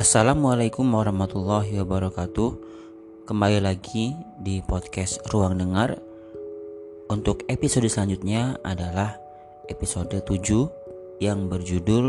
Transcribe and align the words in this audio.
Assalamualaikum 0.00 0.96
warahmatullahi 0.96 1.76
wabarakatuh. 1.84 2.50
Kembali 3.28 3.60
lagi 3.60 4.16
di 4.40 4.64
podcast 4.64 5.20
Ruang 5.28 5.60
Dengar. 5.60 5.92
Untuk 7.12 7.44
episode 7.52 7.84
selanjutnya 7.84 8.56
adalah 8.64 9.20
episode 9.68 10.24
7 10.24 11.20
Yang 11.20 11.38
berjudul 11.52 12.06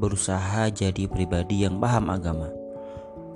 Berusaha 0.00 0.72
jadi 0.72 1.04
pribadi 1.12 1.68
yang 1.68 1.76
paham 1.76 2.08
agama. 2.08 2.48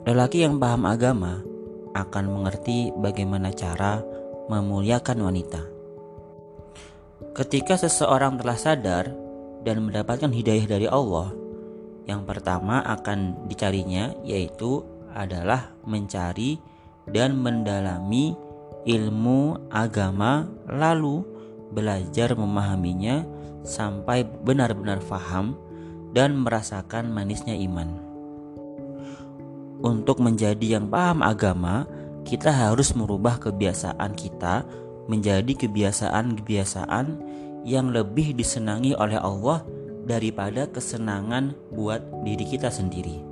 Lelaki 0.09 0.49
yang 0.49 0.57
paham 0.57 0.89
agama 0.89 1.45
akan 1.93 2.25
mengerti 2.25 2.97
bagaimana 2.97 3.53
cara 3.53 4.01
memuliakan 4.49 5.29
wanita. 5.29 5.61
Ketika 7.37 7.77
seseorang 7.77 8.41
telah 8.41 8.57
sadar 8.57 9.13
dan 9.61 9.85
mendapatkan 9.85 10.33
hidayah 10.33 10.65
dari 10.65 10.89
Allah 10.89 11.50
yang 12.11 12.27
pertama 12.27 12.83
akan 12.83 13.47
dicarinya 13.47 14.11
yaitu 14.27 14.83
adalah 15.15 15.71
mencari 15.87 16.59
dan 17.07 17.39
mendalami 17.39 18.35
ilmu 18.83 19.71
agama 19.71 20.51
lalu 20.67 21.23
belajar 21.71 22.35
memahaminya 22.35 23.23
sampai 23.63 24.27
benar-benar 24.27 24.99
faham 24.99 25.55
dan 26.11 26.35
merasakan 26.43 27.15
manisnya 27.15 27.55
iman. 27.55 28.03
Untuk 29.81 30.21
menjadi 30.21 30.77
yang 30.77 30.93
paham 30.93 31.25
agama, 31.25 31.89
kita 32.27 32.53
harus 32.53 32.93
merubah 32.93 33.41
kebiasaan 33.41 34.13
kita 34.13 34.67
menjadi 35.09 35.57
kebiasaan-kebiasaan 35.57 37.07
yang 37.65 37.89
lebih 37.93 38.37
disenangi 38.37 38.93
oleh 38.93 39.17
Allah 39.17 39.65
daripada 40.11 40.67
kesenangan 40.67 41.55
buat 41.71 42.03
diri 42.27 42.43
kita 42.43 42.67
sendiri. 42.67 43.23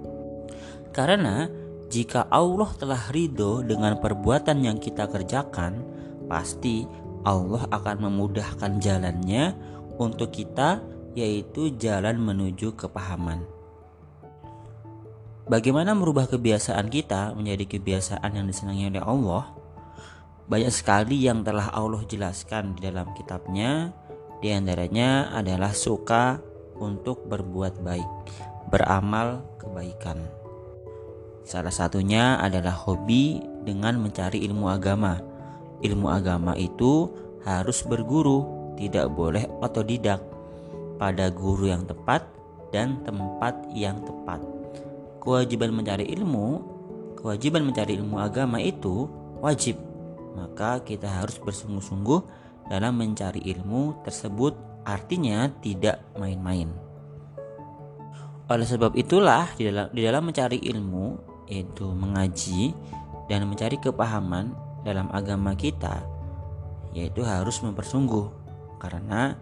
Karena 0.94 1.50
jika 1.90 2.30
Allah 2.30 2.70
telah 2.78 3.10
ridho 3.10 3.66
dengan 3.66 3.98
perbuatan 3.98 4.62
yang 4.62 4.78
kita 4.78 5.10
kerjakan, 5.10 5.82
pasti 6.30 6.86
Allah 7.26 7.66
akan 7.74 8.06
memudahkan 8.06 8.78
jalannya 8.78 9.58
untuk 9.98 10.30
kita, 10.30 10.78
yaitu 11.18 11.74
jalan 11.74 12.22
menuju 12.22 12.78
kepahaman. 12.78 13.42
Bagaimana 15.48 15.96
merubah 15.96 16.28
kebiasaan 16.28 16.92
kita 16.92 17.32
menjadi 17.32 17.64
kebiasaan 17.64 18.36
yang 18.36 18.46
disenangi 18.46 18.92
oleh 18.92 19.02
Allah? 19.02 19.48
Banyak 20.44 20.72
sekali 20.72 21.24
yang 21.24 21.40
telah 21.40 21.72
Allah 21.72 22.04
jelaskan 22.04 22.76
di 22.76 22.84
dalam 22.84 23.08
kitabnya, 23.16 23.96
di 24.44 24.52
antaranya 24.52 25.32
adalah 25.32 25.72
suka 25.72 26.38
untuk 26.78 27.26
berbuat 27.26 27.82
baik, 27.82 28.08
beramal 28.70 29.42
kebaikan. 29.58 30.18
Salah 31.48 31.72
satunya 31.72 32.36
adalah 32.38 32.76
hobi 32.76 33.40
dengan 33.64 33.96
mencari 34.00 34.44
ilmu 34.44 34.68
agama. 34.68 35.16
Ilmu 35.80 36.06
agama 36.10 36.52
itu 36.58 37.08
harus 37.46 37.80
berguru, 37.86 38.44
tidak 38.76 39.08
boleh 39.14 39.48
otodidak 39.62 40.20
pada 41.00 41.30
guru 41.32 41.70
yang 41.70 41.86
tepat 41.88 42.26
dan 42.68 43.00
tempat 43.06 43.54
yang 43.72 43.96
tepat. 44.04 44.42
Kewajiban 45.24 45.72
mencari 45.72 46.04
ilmu, 46.12 46.60
kewajiban 47.16 47.64
mencari 47.64 47.96
ilmu 47.96 48.20
agama 48.20 48.60
itu 48.60 49.08
wajib. 49.40 49.80
Maka 50.36 50.84
kita 50.84 51.08
harus 51.08 51.40
bersungguh-sungguh 51.40 52.20
dalam 52.68 53.00
mencari 53.00 53.42
ilmu 53.42 54.04
tersebut 54.04 54.84
artinya 54.84 55.48
tidak 55.60 56.04
main-main. 56.16 56.68
Oleh 58.48 58.64
sebab 58.64 58.96
itulah 58.96 59.48
di 59.56 59.68
dalam 59.68 59.92
di 59.92 60.00
dalam 60.00 60.24
mencari 60.24 60.56
ilmu 60.56 61.06
yaitu 61.48 61.84
mengaji 61.84 62.72
dan 63.28 63.44
mencari 63.44 63.76
kepahaman 63.76 64.56
dalam 64.84 65.08
agama 65.12 65.52
kita 65.52 66.00
yaitu 66.96 67.20
harus 67.20 67.60
mempersungguh 67.60 68.32
karena 68.80 69.36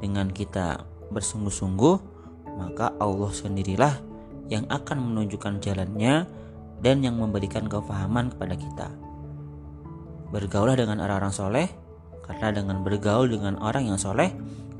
dengan 0.00 0.32
kita 0.32 0.88
bersungguh-sungguh 1.12 1.96
maka 2.56 2.96
Allah 2.96 3.28
sendirilah 3.28 3.94
yang 4.48 4.64
akan 4.72 5.12
menunjukkan 5.12 5.60
jalannya 5.60 6.24
dan 6.80 7.04
yang 7.04 7.20
memberikan 7.20 7.68
kepahaman 7.68 8.32
kepada 8.32 8.54
kita. 8.56 8.88
Bergaulah 10.32 10.76
dengan 10.76 11.04
orang-orang 11.04 11.34
soleh 11.34 11.68
karena 12.26 12.50
dengan 12.50 12.82
bergaul 12.82 13.30
dengan 13.30 13.56
orang 13.62 13.90
yang 13.90 13.98
soleh 13.98 14.34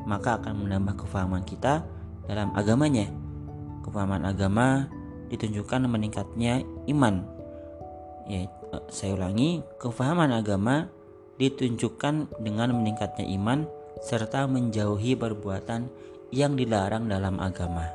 maka 0.07 0.39
akan 0.39 0.67
menambah 0.67 1.03
kefahaman 1.03 1.43
kita 1.43 1.83
dalam 2.31 2.55
agamanya. 2.55 3.11
Kefahaman 3.83 4.23
agama 4.23 4.87
ditunjukkan 5.31 5.87
meningkatnya 5.87 6.63
iman. 6.91 7.27
Ya, 8.27 8.47
saya 8.91 9.15
ulangi, 9.19 9.63
kefahaman 9.79 10.31
agama 10.35 10.91
ditunjukkan 11.39 12.43
dengan 12.43 12.75
meningkatnya 12.75 13.27
iman 13.39 13.67
serta 14.03 14.47
menjauhi 14.47 15.19
perbuatan 15.19 15.91
yang 16.31 16.55
dilarang 16.55 17.07
dalam 17.07 17.39
agama. 17.43 17.87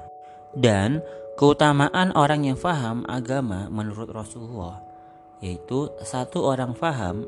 Dan 0.52 1.00
keutamaan 1.40 2.12
orang 2.16 2.48
yang 2.48 2.60
faham 2.60 3.08
agama 3.08 3.72
menurut 3.72 4.12
Rasulullah 4.12 4.91
yaitu 5.42 5.90
satu 6.06 6.46
orang 6.46 6.78
faham 6.78 7.26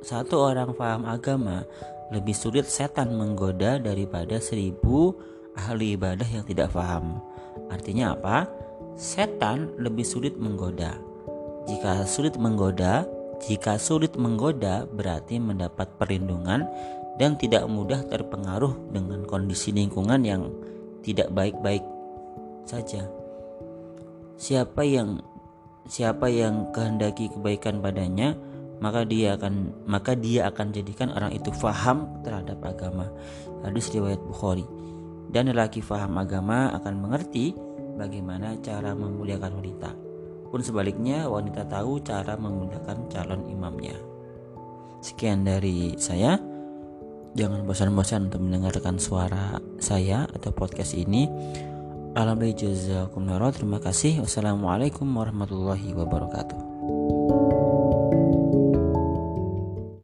satu 0.00 0.38
orang 0.38 0.70
faham 0.78 1.02
agama 1.02 1.66
lebih 2.14 2.34
sulit 2.34 2.66
setan 2.70 3.18
menggoda 3.18 3.82
daripada 3.82 4.38
seribu 4.38 5.18
ahli 5.56 5.96
ibadah 5.96 6.28
yang 6.28 6.44
tidak 6.46 6.70
paham. 6.70 7.18
Artinya 7.72 8.14
apa? 8.14 8.46
Setan 8.94 9.74
lebih 9.80 10.06
sulit 10.06 10.38
menggoda. 10.38 10.94
Jika 11.66 12.06
sulit 12.06 12.38
menggoda, 12.38 13.02
jika 13.42 13.80
sulit 13.80 14.14
menggoda 14.14 14.86
berarti 14.86 15.42
mendapat 15.42 15.90
perlindungan 15.98 16.68
dan 17.18 17.34
tidak 17.34 17.66
mudah 17.66 18.06
terpengaruh 18.06 18.94
dengan 18.94 19.26
kondisi 19.26 19.74
lingkungan 19.74 20.22
yang 20.22 20.52
tidak 21.02 21.32
baik-baik 21.34 21.82
saja. 22.68 23.08
Siapa 24.36 24.84
yang 24.84 25.24
siapa 25.86 26.26
yang 26.30 26.70
kehendaki 26.74 27.30
kebaikan 27.30 27.78
padanya, 27.82 28.34
maka 28.78 29.08
dia 29.08 29.40
akan 29.40 29.72
maka 29.88 30.12
dia 30.12 30.50
akan 30.52 30.74
jadikan 30.74 31.08
orang 31.14 31.32
itu 31.32 31.48
faham 31.56 32.20
terhadap 32.20 32.60
agama. 32.60 33.08
Hadis 33.64 33.88
riwayat 33.94 34.20
Bukhari. 34.20 34.66
Dan 35.26 35.50
lelaki 35.50 35.82
faham 35.82 36.14
agama 36.22 36.70
akan 36.76 37.02
mengerti 37.02 37.50
bagaimana 37.98 38.54
cara 38.62 38.94
memuliakan 38.94 39.58
wanita. 39.58 39.90
Pun 40.52 40.62
sebaliknya 40.62 41.26
wanita 41.26 41.66
tahu 41.66 41.98
cara 42.06 42.38
memuliakan 42.38 43.10
calon 43.10 43.42
imamnya. 43.50 43.96
Sekian 45.02 45.42
dari 45.42 45.98
saya. 45.98 46.38
Jangan 47.36 47.68
bosan-bosan 47.68 48.32
untuk 48.32 48.40
mendengarkan 48.40 48.96
suara 48.96 49.60
saya 49.76 50.24
atau 50.24 50.56
podcast 50.56 50.96
ini. 50.96 51.28
Alhamdulillah 52.16 53.52
terima 53.52 53.76
kasih. 53.76 54.24
Wassalamualaikum 54.24 55.04
warahmatullahi 55.04 55.92
wabarakatuh. 55.92 56.75